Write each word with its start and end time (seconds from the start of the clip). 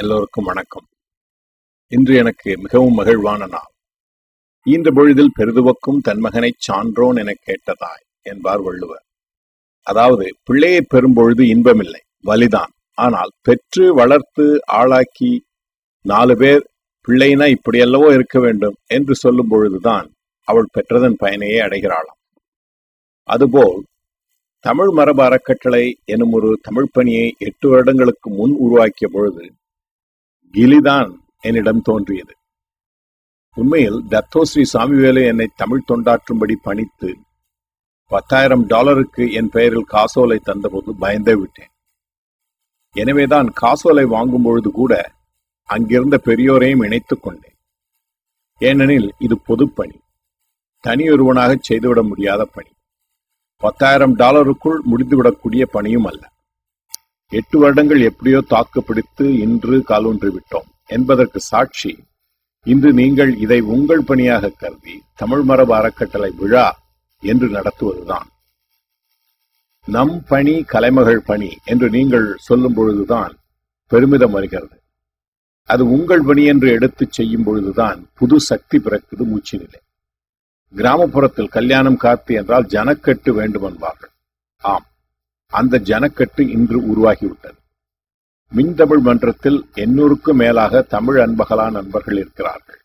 எல்லோருக்கும் 0.00 0.44
வணக்கம். 0.44 0.86
இன்று 1.88 2.16
எனக்கு 2.16 2.58
மிகவும் 2.58 2.98
மகிழ்வான 2.98 3.48
நாள். 3.48 3.70
ஈன்ற 4.64 4.90
பொழுதில் 4.90 5.32
பெருதுவக்கும் 5.38 5.98
தன் 6.02 6.18
மகனை 6.18 6.52
சான்றோன் 6.56 7.16
எனக் 7.16 7.40
கேட்டதாய் 7.46 8.18
என்பார் 8.22 8.60
வள்ளுவர். 8.60 9.02
அதாவது 9.82 10.26
பிள்ளையை 10.44 10.80
பெறும்பொழுது 10.80 11.42
இன்பமில்லை 11.42 12.00
வலிதான். 12.24 12.70
ஆனால் 12.94 13.30
பெற்று 13.42 13.94
வளர்த்து 13.94 14.58
ஆளாக்கி 14.66 15.42
நாலு 16.02 16.36
பேர் 16.36 16.64
பிள்ளைனா 17.08 17.54
இப்படியல்லவோ 17.54 18.12
இருக்க 18.12 18.40
வேண்டும் 18.40 18.74
என்று 18.86 19.14
சொல்லும் 19.14 19.48
பொழுதுதான் 19.48 20.10
அவள் 20.44 20.66
பெற்றதன் 20.72 21.14
பயனையே 21.22 21.58
அடைகிறாளாம். 21.60 22.20
அதுபோல் 23.22 23.84
தமிழ் 24.60 24.88
மரபு 24.88 25.22
அறக்கட்டளை 25.22 25.98
எனும் 26.04 26.32
ஒரு 26.32 26.58
தமிழ் 26.62 26.86
பணியை 26.90 27.34
எட்டு 27.38 27.68
வருடங்களுக்கு 27.68 28.30
முன் 28.30 28.54
உருவாக்கிய 28.58 29.10
பொழுது 29.12 29.52
கிலிதான் 30.52 31.16
என்னிடம் 31.40 31.82
தோன்றியது. 31.82 32.34
உண்மையில் 33.54 34.04
தத்தோஸ்ரீ 34.08 34.64
சாமிவேலு 34.72 35.26
என்னை 35.26 35.50
தமிழ் 35.56 35.82
தொண்டாற்றும்படி 35.88 36.54
பணித்து 36.62 37.16
பத்தாயிரம் 38.06 38.66
டாலருக்கு 38.66 39.32
என் 39.32 39.48
பெயரில் 39.48 39.84
காசோலை 39.84 40.40
தந்தபோது 40.44 40.90
பயந்தே 40.98 41.34
விட்டேன். 41.34 41.68
எனவேதான் 42.92 43.50
காசோலை 43.54 44.04
வாங்கும் 44.04 44.42
பொழுது 44.42 44.70
கூட 44.70 45.12
அங்கிருந்த 45.64 46.20
பெரியோரையும் 46.24 46.84
இணைத்துக் 46.84 47.22
கொண்டேன். 47.22 47.54
ஏனெனில் 48.58 49.14
இது 49.18 49.40
பொதுப்பணி 49.48 49.98
தனியொருவனாக 50.80 51.56
செய்துவிட 51.60 52.02
முடியாத 52.02 52.44
பணி. 52.44 52.68
பத்தாயிரம் 53.56 54.16
டாலருக்குள் 54.16 54.80
முடிந்துவிடக்கூடிய 54.90 55.62
பணியும் 55.62 56.04
அல்ல. 56.04 56.32
எட்டு 57.32 57.58
வருடங்கள் 57.58 58.00
எப்படியோ 58.00 58.40
தாக்கு 58.48 58.82
பிடித்து 58.82 59.38
இன்று 59.38 59.82
காலூன்றி 59.82 60.30
விட்டோம் 60.30 60.68
என்பதற்கு 60.86 61.40
சாட்சி 61.40 61.92
இன்று 62.66 62.92
நீங்கள் 62.92 63.32
இதை 63.36 63.60
உங்கள் 63.60 64.04
பணியாக 64.04 64.50
கருதி 64.50 65.02
தமிழ் 65.14 65.42
மரபு 65.42 65.74
அறக்கட்டளை 65.74 66.30
விழா 66.36 66.66
என்று 67.22 67.48
நடத்துவதுதான். 67.48 68.28
நம் 69.88 70.24
பணி 70.28 70.62
கலைமகள் 70.62 71.20
பணி 71.20 71.58
என்று 71.64 71.90
நீங்கள் 71.90 72.34
சொல்லும் 72.38 72.74
பொழுதுதான் 72.74 73.32
பெருமிதம் 73.92 74.30
வருகிறது. 74.30 74.76
அது 75.68 75.82
உங்கள் 75.88 76.22
பணி 76.22 76.44
என்று 76.44 76.68
எடுத்துச் 76.70 77.12
செய்யும் 77.12 77.44
பொழுதுதான் 77.44 78.08
புது 78.14 78.40
சக்தி 78.40 78.78
பிறக்குது 78.78 79.24
மூச்சு 79.24 79.58
நிலை 79.58 79.80
கிராமப்புறத்தில் 80.74 81.48
கல்யாணம் 81.48 81.96
காத்து 81.96 82.34
என்றால் 82.34 82.66
ஜனக்கட்டு 82.66 83.30
வேண்டும் 83.32 83.62
என்பார்கள் 83.62 84.12
ஆம். 84.62 84.86
அந்த 85.50 85.78
ஜனக்கட்டு 85.78 86.40
இன்று 86.48 86.78
உருவாகிவிட்டது. 86.80 87.58
மின்தமிழ் 88.54 89.00
மன்றத்தில் 89.00 89.70
எண்ணூறுக்கும் 89.74 90.38
மேலாக 90.42 90.82
தமிழ் 90.82 91.18
அன்பகலா 91.18 91.70
நண்பர்கள் 91.70 92.16
இருக்கிறார்கள். 92.16 92.80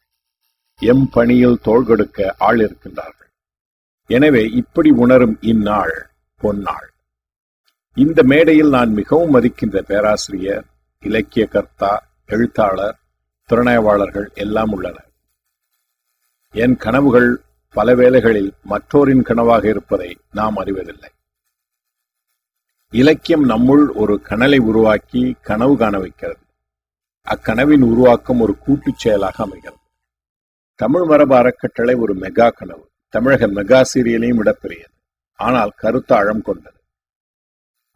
எம் 0.78 1.10
பணியில் 1.10 1.60
தோள்கெடுக்க 1.64 2.34
ஆள் 2.38 2.58
இருக்கின்றார்கள். 2.58 3.32
எனவே 4.08 4.44
இப்படி 4.44 4.90
உணரும் 4.90 5.38
இந்நாள் 5.42 6.10
பொன்னாள். 6.42 6.90
இந்த 7.94 8.24
மேடையில் 8.24 8.70
நான் 8.70 8.92
மிகவும் 8.92 9.34
மதிக்கின்ற 9.34 9.80
பேராசிரியர் 9.82 10.66
இலக்கிய 11.00 11.46
கர்த்தா 11.46 11.92
எழுத்தாளர் 12.26 13.00
திறனாய்வாளர்கள் 13.50 14.34
எல்லாம் 14.34 14.72
உள்ளனர். 14.72 15.10
என் 16.52 16.76
கனவுகள் 16.76 17.42
பல 17.70 17.96
வேளைகளில் 17.96 18.54
மற்றோரின் 18.64 19.24
கனவாக 19.24 19.66
இருப்பதை 19.66 20.18
நாம் 20.32 20.56
அறிவதில்லை. 20.56 21.10
இலக்கியம் 22.92 23.50
நம்முள் 23.50 23.86
ஒரு 23.94 24.22
கனலை 24.24 24.58
உருவாக்கி 24.58 25.36
கனவு 25.42 25.78
காண 25.78 26.00
வைக்கிறது. 26.00 26.40
அக்கனவின் 27.28 27.82
உருவாக்கம் 27.82 28.40
ஒரு 28.40 28.58
கூட்டுச் 28.58 28.98
செயலாக 28.98 29.44
அமைகிறது. 29.44 29.82
தமிழ் 30.76 31.04
மரபு 31.04 31.36
அறக்கட்டளை 31.36 31.96
ஒரு 31.96 32.16
மெகா 32.16 32.50
கனவு. 32.50 32.90
தமிழக 33.10 33.48
மெகா 33.48 33.82
சீரியலையும் 33.94 34.42
இடப்பெரியது 34.44 34.94
ஆனால் 35.34 35.72
கருத்தாழம் 35.82 36.42
கொண்டது. 36.42 36.80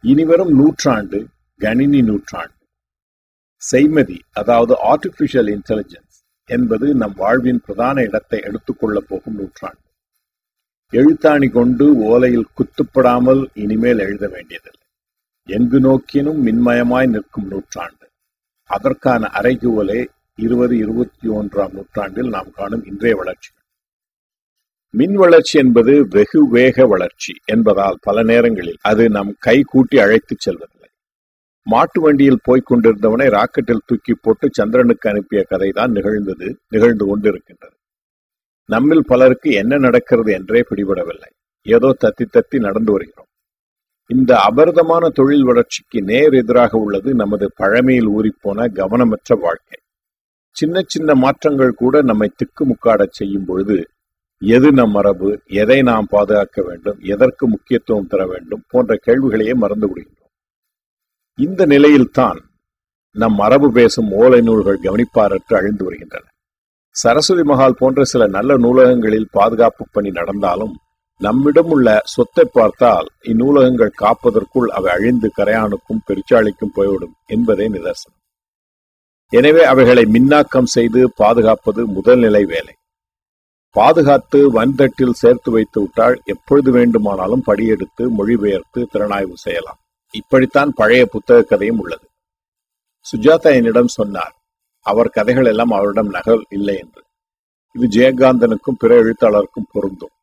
இனிவரும் 0.00 0.54
நூற்றாண்டு 0.54 1.26
கணினி 1.58 2.02
நூற்றாண்டு. 2.02 2.66
செய்மதி 3.72 4.18
அதாவது 4.32 4.74
ஆர்டிபிஷியல் 4.74 5.58
இன்டெலிஜென்ஸ் 5.58 6.16
என்பது 6.44 6.94
நம் 6.94 7.14
வாழ்வின் 7.16 7.60
பிரதான 7.66 8.02
இடத்தை 8.02 8.40
எடுத்துக்கொள்ளப் 8.40 9.08
போகும் 9.08 9.34
நூற்றாண்டு. 9.34 9.88
எழுத்தாணி 10.92 11.50
கொண்டு 11.50 11.96
ஓலையில் 12.00 12.44
குத்துப்படாமல் 12.54 13.46
இனிமேல் 13.54 13.98
எழுத 13.98 14.28
வேண்டியதில்லை. 14.28 14.79
எங்கு 15.50 15.80
நோக்கினும் 15.80 16.40
மின்மயமாய் 16.46 17.08
நிற்கும் 17.08 17.46
நூற்றாண்டு. 17.46 18.06
அதற்கான 18.70 19.30
அறைகூவலே 19.34 20.06
இருபது 20.34 20.76
இருபத்தி 20.76 21.28
ஒன்றாம் 21.28 21.72
நூற்றாண்டில் 21.72 22.28
நாம் 22.28 22.50
காணும் 22.50 22.84
இன்றைய 22.84 23.16
வளர்ச்சி. 23.16 23.50
மின் 24.90 25.14
வளர்ச்சி 25.14 25.58
என்பது 25.58 26.06
வெகு 26.08 26.48
வேக 26.48 26.86
வளர்ச்சி 26.86 27.32
என்பதால் 27.44 27.98
பல 28.00 28.22
நேரங்களில் 28.22 28.76
அது 28.80 29.10
நம் 29.10 29.36
கை 29.38 29.62
கூட்டி 29.62 29.98
அழைத்துச் 29.98 30.40
செல்வதில்லை. 30.40 30.88
மாட்டு 31.62 32.00
வண்டியில் 32.00 32.40
போய்க் 32.42 32.70
கொண்டிருந்தவனை 32.70 33.26
ராக்கெட்டில் 33.28 33.86
தூக்கி 33.86 34.14
போட்டு 34.20 34.48
சந்திரனுக்கு 34.52 35.10
அனுப்பிய 35.10 35.46
கதைதான் 35.50 35.90
நிகழ்ந்தது 35.90 36.58
நிகழ்ந்து 36.68 37.04
கொண்டிருக்கின்றது. 37.06 37.76
நம்மில் 38.64 39.04
பலருக்கு 39.06 39.50
என்ன 39.50 39.78
நடக்கிறது 39.78 40.32
என்றே 40.32 40.62
பிடிபடவில்லை. 40.70 41.30
ஏதோ 41.62 41.96
தத்தி 42.00 42.24
தத்தி 42.32 42.58
நடந்து 42.58 42.92
வருகிறோம். 42.92 43.29
இந்த 44.14 44.32
அபர்தமான 44.50 45.08
தொழில் 45.08 45.44
வளர்ச்சிக்கு 45.44 46.02
நேர் 46.02 46.32
எதிராக 46.32 46.78
உள்ளது 46.78 47.14
நமது 47.14 47.52
பழமையில் 47.56 48.08
ஊறிப்போன 48.08 48.66
கவனமற்ற 48.74 49.38
வாழ்க்கை. 49.38 49.78
சின்ன 50.56 50.82
சின்ன 50.86 51.14
மாற்றங்கள் 51.14 51.72
கூட 51.72 52.02
நம்மை 52.02 52.28
திக்குமுக்காடச் 52.34 53.16
செய்யும் 53.18 53.44
பொழுது 53.44 53.76
எது 54.38 54.72
நம் 54.72 54.90
மரபு 54.90 55.28
எதை 55.46 55.82
நாம் 55.82 56.06
பாதுகாக்க 56.10 56.62
வேண்டும் 56.62 56.98
எதற்கு 57.00 57.48
முக்கியத்துவம் 57.48 58.06
தர 58.06 58.26
வேண்டும் 58.26 58.62
போன்ற 58.68 58.98
கேள்விகளையே 59.06 59.54
மறந்து 59.54 59.86
விடுகின்றோம். 59.88 60.32
இந்த 61.34 61.66
நிலையில்தான் 61.66 62.40
நம் 63.16 63.34
மரபு 63.34 63.72
பேசும் 63.72 64.10
ஓலை 64.10 64.40
நூல்கள் 64.40 64.82
கவனிப்பாரற்று 64.82 65.54
அழிந்து 65.54 65.84
வருகின்றன. 65.84 66.26
சரஸ்வதி 66.90 67.42
மகால் 67.42 67.78
போன்ற 67.78 68.04
சில 68.04 68.26
நல்ல 68.26 68.56
நூலகங்களில் 68.56 69.28
பாதுகாப்பு 69.30 69.86
பணி 69.92 70.10
நடந்தாலும் 70.10 70.74
நம்மிடம் 71.20 71.70
உள்ள 71.74 71.88
சொத்தை 72.04 72.44
பார்த்தால் 72.52 73.08
இந்நூலகங்கள் 73.22 73.98
காப்பதற்குள் 74.02 74.68
அவை 74.68 74.90
அழிந்து 74.92 75.28
கரையானுக்கும் 75.38 76.04
பெருச்சாளிக்கும் 76.06 76.74
போய்விடும் 76.74 77.14
என்பதே 77.26 77.66
நிதர்சனம். 77.68 78.18
எனவே 79.32 79.62
அவைகளை 79.62 80.04
மின்னாக்கம் 80.14 80.70
செய்து 80.76 81.00
பாதுகாப்பது 81.16 81.82
முதல்நிலை 81.96 82.44
வேலை. 82.44 82.74
பாதுகாத்து 83.76 84.38
வன்தட்டில் 84.52 85.18
சேர்த்து 85.22 85.50
வைத்து 85.50 85.78
விட்டால் 85.80 86.16
எப்பொழுது 86.24 86.70
வேண்டுமானாலும் 86.70 87.44
படியெடுத்து 87.46 88.04
மொழிபெயர்த்து 88.08 88.80
திறனாய்வு 88.92 89.36
செய்யலாம். 89.36 89.80
இப்படித்தான் 90.14 90.70
பழைய 90.74 91.02
புத்தக 91.06 91.42
கதையும் 91.42 91.78
உள்ளது. 91.78 92.06
சுஜாதா 93.06 93.50
என்னிடம் 93.58 93.92
சொன்னார் 93.98 94.34
அவர் 94.86 95.14
கதைகள் 95.16 95.44
எல்லாம் 95.44 95.70
அவரிடம் 95.70 96.10
நகல் 96.16 96.42
இல்லை 96.48 96.76
என்று. 96.76 97.02
இது 97.74 97.86
ஜெயகாந்தனுக்கும் 97.96 98.80
பிற 98.82 98.94
எழுத்தாளருக்கும் 99.02 99.70
பொருந்தும். 99.72 100.14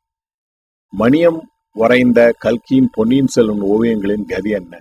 மணியம் 0.93 1.39
வரைந்த 1.73 2.19
கல்கியின் 2.37 2.89
பொன்னியின் 2.91 3.27
செல்வன் 3.27 3.59
ஓவியங்களின் 3.59 4.23
கதி 4.25 4.49
என்ன? 4.49 4.73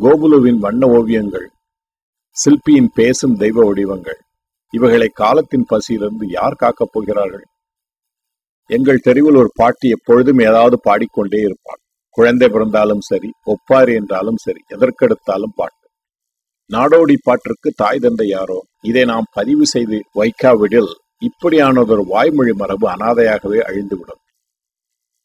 கோகுலுவின் 0.00 0.58
வண்ண 0.58 0.86
ஓவியங்கள் 0.86 1.46
சிற்பியின் 2.36 2.88
பேசும் 2.94 3.34
தெய்வ 3.36 3.64
வடிவங்கள் 3.66 4.20
இவைகளை 4.70 5.08
காலத்தின் 5.12 5.66
பசியிலிருந்து 5.68 6.26
யார் 6.28 6.56
காக்கப் 6.60 6.92
போகிறார்கள்? 6.92 7.44
எங்கள் 8.70 9.02
தெருவில் 9.02 9.36
ஒரு 9.36 9.50
பாட்டி 9.54 9.88
எப்பொழுதும் 9.88 10.38
ஏதாவது 10.38 10.78
பாடிக்கொண்டே 10.82 11.40
இருப்பாள். 11.40 11.80
குழந்தை 12.16 12.48
பிறந்தாலும் 12.48 13.00
சரி 13.00 13.30
ஒப்பாரி 13.44 13.94
என்றாலும் 13.94 14.36
சரி 14.36 14.62
எதற்கெடுத்தாலும் 14.68 15.54
பாட்டு. 15.54 15.86
நாடோடி 16.70 17.16
பாட்டிற்கு 17.26 17.70
தாய் 17.74 17.98
தந்தை 17.98 18.28
யாரோ? 18.28 18.58
இதை 18.82 19.04
நாம் 19.04 19.32
பதிவு 19.32 19.66
செய்து 19.66 20.00
வைக்காவிடில் 20.14 20.90
இப்படியானதொரு 21.22 22.04
வாய்மொழி 22.06 22.52
மரபு 22.52 22.88
அனாதையாகவே 22.88 23.60
அழிந்துவிடும். 23.68 24.19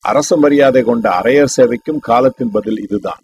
அரச 0.09 0.35
மரியாதை 0.35 0.83
கொண்ட 0.83 1.09
அரையர் 1.09 1.53
சேவைக்கும் 1.55 1.99
காலத்தின் 1.99 2.51
பதில் 2.51 2.79
இதுதான். 2.79 3.23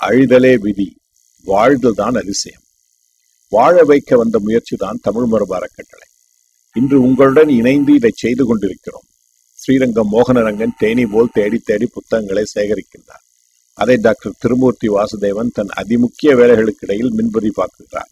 அழிதலே 0.00 0.58
விதி 0.58 0.96
வாழ்தல்தான் 1.44 2.14
அதிசயம். 2.14 2.62
வாழ 3.48 3.82
வைக்க 3.84 4.16
வந்த 4.16 4.38
முயற்சி 4.38 4.76
தான் 4.76 4.98
தமிழ் 5.02 5.24
மரபு 5.24 5.54
அறக்கட்டளை 5.54 6.08
இன்று 6.72 7.02
உங்களுடன் 7.02 7.48
இணைந்து 7.48 7.94
இதை 7.94 8.12
செய்து 8.14 8.44
கொண்டிருக்கிறோம். 8.44 9.06
ஸ்ரீரங்கம் 9.58 10.12
மோகனரங்கன் 10.12 10.76
தேனி 10.78 11.06
போல் 11.06 11.30
தேடி 11.32 11.58
தேடி 11.58 11.86
புத்தகங்களை 11.86 12.44
சேகரிக்கின்றார். 12.54 13.24
அதை 13.74 13.96
டாக்டர் 13.96 14.38
திருமூர்த்தி 14.38 14.88
வாசுதேவன் 14.88 15.52
தன் 15.52 15.72
அதிமுக்கிய 15.80 16.32
வேலைகளுக்கிடையில் 16.40 17.12
மின்பதி 17.12 17.20
மின்பதிப்பாக்குகிறார் 17.20 18.10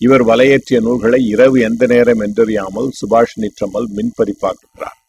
இவர் 0.00 0.22
வலையேற்றிய 0.22 0.80
நூல்களை 0.80 1.26
இரவு 1.26 1.60
எந்த 1.60 1.86
நேரம் 1.86 2.20
என்றறியாமல் 2.20 2.88
சுபாஷ் 3.00 3.36
நிற்றமல் 3.36 3.88
மின்பதிப்பாக்குகிறார் 3.96 5.01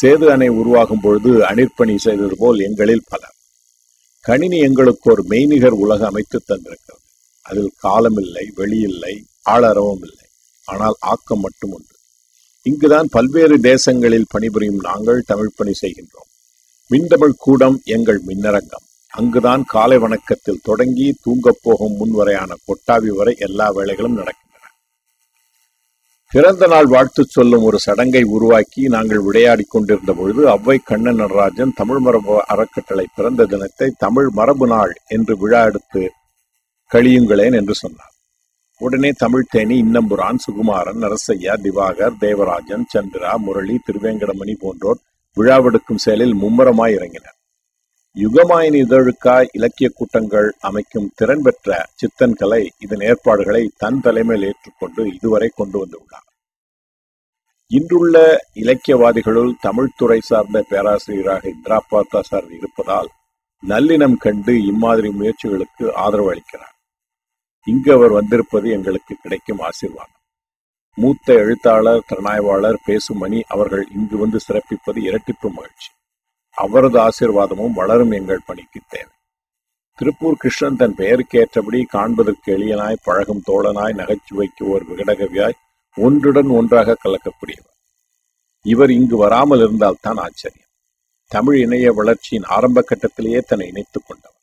சேது 0.00 0.26
அணை 0.26 0.48
உருவாகும் 0.48 1.00
பொழுது 1.00 1.30
அணிற்பணி 1.32 1.96
செய்தது 1.96 2.36
போல் 2.38 2.58
எங்களில் 2.58 3.02
பலர். 3.08 3.34
கணினி 4.20 4.58
எங்களுக்கு 4.58 5.10
ஒரு 5.10 5.24
மெய்நிகர் 5.28 5.76
உலக 5.84 6.06
அமைத்து 6.06 6.40
தந்திருக்கிறது. 6.48 6.98
அதில் 7.42 7.72
காலமில்லை 7.82 8.44
வெளியில்லை 8.56 9.22
ஆளரவும் 9.42 10.02
இல்லை. 10.02 10.26
ஆனால் 10.64 10.94
ஆக்கம் 11.00 11.40
மட்டும் 11.40 11.70
உண்டு. 11.70 11.98
இங்குதான் 12.62 13.08
பல்வேறு 13.10 13.56
தேசங்களில் 13.58 14.24
பணிபுரியும் 14.28 14.78
நாங்கள் 14.78 15.22
தமிழ் 15.26 15.48
பணி 15.56 15.72
செய்கின்றோம். 15.82 16.28
மின்தமிழ் 16.90 17.32
கூடம் 17.36 17.80
எங்கள் 17.84 18.20
மின்னரங்கம். 18.26 18.88
அங்குதான் 19.08 19.64
காலை 19.66 19.98
வணக்கத்தில் 19.98 20.60
தொடங்கி 20.62 21.16
தூங்கப் 21.22 21.58
போகும் 21.62 21.92
முன்வரையான 21.92 22.52
கொட்டாவி 22.66 23.06
வரை 23.06 23.34
எல்லா 23.38 23.72
வேலைகளும் 23.72 24.14
நடக்கும். 24.14 24.49
பிறந்த 26.32 26.64
நாள் 26.66 26.88
வாழ்த்து 26.92 27.22
சொல்லும் 27.26 27.64
ஒரு 27.68 27.78
சடங்கை 27.84 28.20
உருவாக்கி 28.34 28.82
நாங்கள் 28.86 29.22
விளையாடி 29.22 29.64
கொண்டிருந்த 29.68 30.12
பொழுது 30.12 30.42
அவ்வை 30.48 30.76
கண்ணன் 30.84 31.16
நடராஜன் 31.16 31.72
தமிழ் 31.72 31.98
மரபு 31.98 32.34
அறக்கட்டளை 32.52 33.06
பிறந்த 33.16 33.46
தினத்தை 33.46 33.88
தமிழ் 33.98 34.28
மரபு 34.28 34.66
நாள் 34.66 34.92
என்று 35.06 35.34
விழா 35.36 35.62
எடுத்து 35.64 36.02
கழியுங்களேன் 36.90 37.56
என்று 37.60 37.74
சொன்னார். 37.74 38.14
உடனே 38.80 39.10
தமிழ் 39.24 39.50
தேனி 39.50 39.76
இன்னம்புரான் 39.82 40.40
சுகுமாரன் 40.44 41.02
நரசையா 41.04 41.56
திவாகர் 41.64 42.16
தேவராஜன் 42.18 42.86
சந்திரா 42.94 43.32
முரளி 43.46 43.76
திருவேங்கடமணி 43.86 44.56
போன்றோர் 44.60 45.02
விழாவெடுக்கும் 45.36 46.02
செயலில் 46.06 46.34
மும்முரமாய் 46.34 46.96
இறங்கினர். 46.98 47.39
யுகமாயின் 48.16 48.76
இதழுக்காய் 48.76 49.48
இலக்கிய 49.52 49.90
கூட்டங்கள் 49.94 50.54
அமைக்கும் 50.60 51.12
திறன் 51.14 51.42
பெற்ற 51.42 51.86
சித்தன் 51.94 52.34
கலை 52.34 52.72
இதன் 52.78 53.00
ஏற்பாடுகளை 53.00 53.70
தன் 53.76 54.00
தலைமையில் 54.00 54.46
ஏற்றுக்கொண்டு 54.48 55.14
இதுவரை 55.14 55.50
கொண்டு 55.54 55.86
வந்துள்ளார். 55.86 56.26
இன்றுள்ள 57.66 58.38
இலக்கியவாதிகளுள் 58.54 59.52
தமிழ்துறை 59.62 60.18
சார்ந்த 60.20 60.64
பேராசிரியராக 60.70 61.48
இந்திரா 61.48 61.78
பார்த்தா 61.90 62.20
சார் 62.20 62.48
இருப்பதால் 62.52 63.10
நல்லினம் 63.68 64.16
கண்டு 64.16 64.64
இம்மாதிரி 64.64 65.08
முயற்சிகளுக்கு 65.08 65.92
ஆதரவு 65.92 66.32
அளிக்கிறார். 66.32 66.76
இங்கு 67.66 67.92
அவர் 67.92 68.10
வந்திருப்பது 68.10 68.70
எங்களுக்கு 68.70 69.16
கிடைக்கும் 69.22 69.58
ஆசீர்வாதம். 69.58 70.20
மூத்த 70.94 71.32
எழுத்தாளர் 71.32 72.04
திறனாய்வாளர் 72.08 72.80
பேசுமணி 72.86 73.42
அவர்கள் 73.48 73.86
இங்கு 73.94 74.16
வந்து 74.18 74.40
சிறப்பிப்பது 74.48 75.00
இரட்டிப்பு 75.10 75.48
மகிழ்ச்சி. 75.50 75.90
அவரது 76.56 76.98
ஆசீர்வாதமும் 76.98 77.72
வளரும் 77.72 78.10
எங்கள் 78.10 78.46
பணிக்கு 78.46 78.80
தேவை. 78.88 79.14
திருப்பூர் 79.98 80.36
கிருஷ்ணன் 80.36 80.76
தன் 80.76 80.94
பெயருக்கு 80.94 81.38
ஏற்றபடி 81.38 81.84
காண்பதற்கு 81.84 82.58
எளியனாய் 82.58 83.04
பழகும் 83.04 83.42
தோழனாய் 83.46 83.98
நகைச்சுவைக்கு 84.00 84.68
ஒரு 84.68 84.84
விகடகவியாய் 84.90 85.58
ஒன்றுடன் 85.96 86.48
ஒன்றாக 86.48 86.96
கலக்கக்கூடியவர். 87.04 87.76
இவர் 88.62 88.90
இங்கு 88.90 89.16
வராமல் 89.16 89.58
இருந்தால் 89.58 90.00
தான் 90.00 90.16
ஆச்சரியம். 90.16 90.68
தமிழ் 91.26 91.58
இணைய 91.58 91.92
வளர்ச்சியின் 91.92 92.42
ஆரம்ப 92.42 92.84
கட்டத்திலேயே 92.90 93.40
தன்னை 93.40 93.68
இணைத்துக் 93.68 94.06
கொண்டவர். 94.06 94.38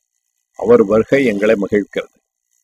அவர் 0.58 0.84
வருகை 0.84 1.24
எங்களை 1.24 1.54
மகிழ்கிறது 1.54 2.16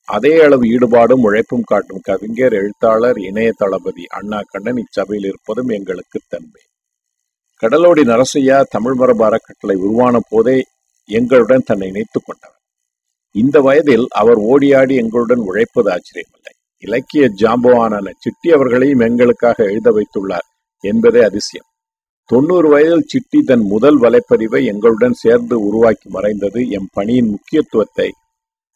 அதே 0.08 0.40
அளவு 0.40 0.64
ஈடுபாடும் 0.64 1.22
உழைப்பும் 1.22 1.62
காட்டும் 1.62 2.00
கவிஞர் 2.02 2.52
எழுத்தாளர் 2.52 3.18
இணைய 3.18 3.52
தளபதி 3.56 4.06
அண்ணா 4.06 4.40
கண்ணன் 4.46 4.76
இச்சபையில் 4.76 5.26
இருப்பதும் 5.26 5.68
எங்களுக்கு 5.68 6.20
தன்மை. 6.28 6.62
கடலோடி 7.62 8.02
நரசையா 8.02 8.62
தமிழ் 8.62 8.94
மரபு 8.94 9.24
அறக்கட்டளை 9.24 9.76
உருவான 9.76 10.20
போதே 10.28 10.62
எங்களுடன் 11.04 11.62
தன்னை 11.64 11.88
இணைத்துக் 11.88 12.22
கொண்டவர். 12.26 12.58
இந்த 13.30 13.60
வயதில் 13.60 14.06
அவர் 14.10 14.38
ஓடியாடி 14.38 14.94
எங்களுடன் 14.94 15.38
உழைப்பது 15.38 15.90
ஆச்சரியமில்லை. 15.90 16.54
இலக்கிய 16.78 17.30
ஜாம்பவானான 17.36 18.10
சிட்டி 18.18 18.50
அவர்களையும் 18.50 18.98
எங்களுக்காக 18.98 19.64
எழுத 19.64 19.90
வைத்துள்ளார் 19.90 20.48
என்பதே 20.80 21.22
அதிசயம். 21.22 21.66
தொண்ணூறு 22.24 22.68
வயதில் 22.68 23.04
சிட்டி 23.06 23.42
தன் 23.42 23.60
முதல் 23.60 24.00
வலைப்பதிவை 24.00 24.64
எங்களுடன் 24.64 25.12
சேர்ந்து 25.12 25.60
உருவாக்கி 25.60 26.10
மறைந்தது 26.10 26.68
எம் 26.68 26.88
பணியின் 26.92 27.28
முக்கியத்துவத்தை 27.28 28.10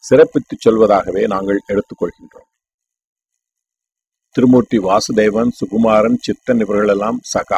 சிறப்பித்துச் 0.09 0.67
சொல்வதாகவே 0.69 1.27
நாங்கள் 1.27 1.61
எடுத்துக்கொள்கின்றோம் 1.67 2.47
திருமூர்த்தி 4.35 4.77
வாசுதேவன் 4.77 5.49
சுகுமாரன் 5.59 6.15
சித்தன் 6.21 6.59
இவர்களெல்லாம் 6.59 7.19
சகா. 7.37 7.57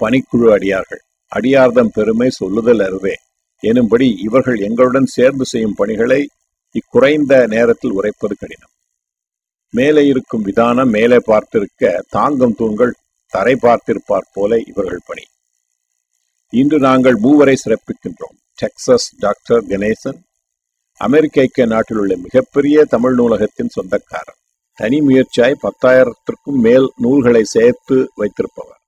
பணிக்குழு 0.00 0.52
அடியார்கள். 0.52 1.00
அடியார்தம் 1.34 1.90
பெருமை 1.92 2.30
சொல்லுதல் 2.30 2.78
அருவே. 2.78 3.14
எனும்படி 3.62 4.14
இவர்கள் 4.18 4.58
எங்களுடன் 4.58 5.04
சேர்ந்து 5.04 5.44
செய்யும் 5.44 5.74
பணிகளை 5.74 6.28
இக்குறைந்த 6.70 7.46
நேரத்தில் 7.46 7.90
உரைப்பது 7.90 8.34
கடினம். 8.38 8.68
மேலே 9.70 10.06
இருக்கும் 10.06 10.44
விதானம் 10.46 10.90
மேலே 10.90 11.16
பார்த்திருக்க 11.16 12.00
தாங்கும் 12.08 12.54
தூண்கள் 12.54 12.94
தரை 13.28 13.54
பார்த்திருப்பார் 13.54 14.30
போல 14.32 14.58
இவர்கள் 14.66 15.00
பணி. 15.06 15.22
இன்று 16.50 16.78
நாங்கள் 16.78 17.14
மூவரை 17.14 17.54
சிறப்பிக்கின்றோம். 17.64 18.36
டெக்சஸ் 18.62 19.08
டாக்டர் 19.18 19.66
கணேசன் 19.66 20.24
அமெரிக்க 20.98 21.40
ஐக்கிய 21.40 21.66
நாட்டில் 21.66 21.96
உள்ள 21.96 22.16
மிகப்பெரிய 22.16 22.84
தமிழ் 22.84 23.18
நூலகத்தின் 23.18 23.68
சொந்தக்காரர். 23.68 24.36
தனி 24.74 25.00
முயற்சியாய் 25.00 25.60
பத்தாயிரத்திற்கும் 25.62 26.60
மேல் 26.60 26.92
நூல்களை 26.96 27.44
சேர்த்து 27.44 28.10
வைத்திருப்பவர். 28.14 28.80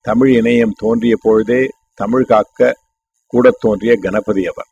தமிழ் 0.00 0.36
இணையம் 0.36 0.72
தோன்றிய 0.76 1.16
பொழுதே 1.22 1.70
தமிழ் 1.94 2.24
காக்க 2.24 2.76
கூட 3.26 3.50
தோன்றிய 3.58 3.96
கணபதி 3.96 4.46
அவர். 4.46 4.66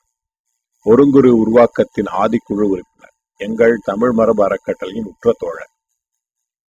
ஒருங்குரு 0.84 1.31
உருவாக்கத்தின் 1.31 2.06
ஆதிக்குழு 2.06 2.62
உறுப்பினர். 2.62 3.12
எங்கள் 3.37 3.78
தமிழ் 3.84 4.11
மரபு 4.11 4.49
அறக்கட்டளையின் 4.49 5.05
உற்ற 5.05 5.34
தோழர். 5.38 5.70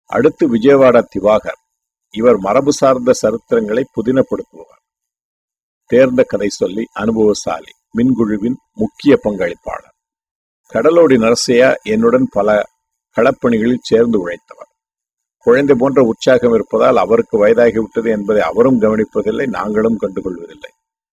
அடுத்து 0.05 0.55
விஜயவாடா 0.55 1.03
திவாகர். 1.19 1.61
இவர் 2.09 2.37
மரபு 2.37 2.73
சார்ந்த 2.73 3.13
சரித்திரங்களை 3.21 3.83
புதினப்படுத்துபவர். 3.95 4.83
தேர்ந்த 5.85 6.23
கதை 6.23 6.49
சொல்லி 6.49 6.87
அனுபவசாலி 6.93 7.71
மின்குழுவின் 7.97 8.55
முக்கிய 8.73 9.19
பங்களிப்பாளர். 9.23 9.93
கடலோடி 10.73 11.17
நரசையா 11.17 11.75
என்னுடன் 11.83 12.27
பல 12.31 12.63
களப்பணிகளில் 13.15 13.77
சேர்ந்து 13.81 14.27
உழைத்தவர். 14.27 14.64
குழந்தை 15.45 15.75
போன்ற 15.79 16.01
உற்சாகம் 16.01 16.53
இருப்பதால் 16.53 16.97
அவருக்கு 16.97 17.47
வயதாகிவிட்டது 17.47 18.09
என்பதை 18.09 18.41
அவரும் 18.41 18.81
கவனிப்பதில்லை 18.81 19.45
நாங்களும் 19.45 19.97
கண்டுகொள்வதில்லை. 20.01 20.71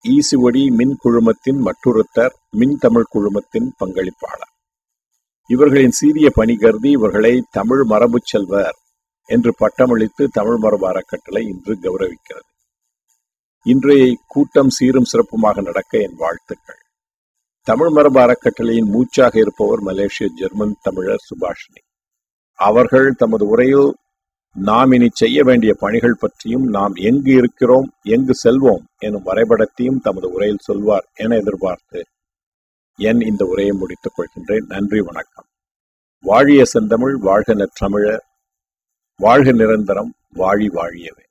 ஈசுவடி 0.09 0.63
மின் 0.75 0.97
குழுமத்தின் 1.05 1.61
மற்றொருத்தர் 1.65 2.35
மின் 2.51 2.77
தமிழ் 2.81 3.05
குழுமத்தின் 3.15 3.69
பங்களிப்பாளர். 3.85 4.53
இவர்களின் 5.47 5.91
சீரிய 5.91 6.31
பணி 6.31 6.57
கருதி 6.57 6.91
இவர்களை 6.91 7.45
தமிழ் 7.51 7.83
மரபு 7.85 8.19
செல்வர் 8.23 8.77
என்று 9.25 9.55
பட்டமளித்து 9.59 10.29
தமிழ் 10.33 10.57
மரபு 10.57 10.87
அறக்கட்டளை 10.87 11.47
இன்று 11.47 11.79
கௌரவிக்கிறது. 11.83 12.51
இன்றைய 13.63 14.17
கூட்டம் 14.27 14.69
சீரும் 14.69 15.11
சிறப்புமாக 15.13 15.63
நடக்க 15.63 15.99
என் 15.99 16.17
வாழ்த்துக்கள். 16.17 16.83
தமிழ் 17.63 17.89
மரபு 17.89 18.21
அறக்கட்டளையின் 18.21 18.91
மூச்சாக 18.91 19.39
இருப்பவர் 19.39 19.81
மலேசிய 19.81 20.31
ஜெர்மன் 20.37 20.77
தமிழர் 20.83 21.27
சுபாஷினி. 21.29 21.83
அவர்கள் 22.55 23.11
தமது 23.11 23.47
உரையில் 23.47 23.95
நாம் 24.55 24.93
இனி 24.93 25.09
செய்ய 25.13 25.43
வேண்டிய 25.43 25.75
பணிகள் 25.79 26.17
பற்றியும் 26.21 26.65
நாம் 26.69 26.95
எங்கு 26.95 27.33
இருக்கிறோம் 27.33 27.93
எங்கு 28.03 28.33
செல்வோம் 28.45 28.85
எனும் 28.99 29.27
வரைபடத்தையும் 29.27 30.01
தமது 30.03 30.31
உரையில் 30.31 30.57
சொல்வார் 30.61 31.09
என 31.15 31.37
எதிர்பார்த்து 31.37 32.05
என் 32.97 33.21
இந்த 33.21 33.45
உரையை 33.45 33.77
முடித்துக் 33.77 34.13
கொள்கின்றேன். 34.19 34.67
நன்றி 34.67 35.01
வணக்கம். 35.01 35.45
வாழிய 36.21 36.65
செந்தமிழ் 36.65 37.15
வாழ்க 37.15 37.55
நற்றமிழ 37.55 38.19
வாழ்க 39.17 39.53
நிரந்தரம் 39.53 40.15
வாழி 40.35 40.69
வாழியவே. 40.69 41.25